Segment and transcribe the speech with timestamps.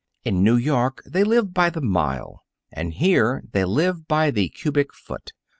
[0.23, 4.91] In New York, they live by the mile, and here they live by the cubic
[4.95, 5.31] foot.